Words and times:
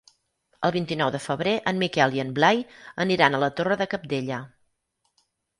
El 0.67 0.71
vint-i-nou 0.75 1.11
de 1.15 1.19
febrer 1.25 1.53
en 1.71 1.83
Miquel 1.83 2.17
i 2.19 2.23
en 2.25 2.31
Blai 2.39 2.63
aniran 3.07 3.37
a 3.37 3.43
la 3.45 3.53
Torre 3.61 3.81
de 3.83 3.89
Cabdella. 3.93 4.41